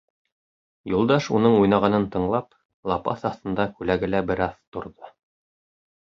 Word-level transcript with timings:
Юлдаш, 0.91 1.25
уның 1.39 1.57
уйнағанын 1.57 2.07
тыңлап, 2.15 2.57
лапаҫ 2.91 3.25
аҫтында 3.31 3.67
күләгәлә 3.81 4.23
бер 4.31 4.41
аҙ 4.47 4.57
торҙо. 4.77 5.13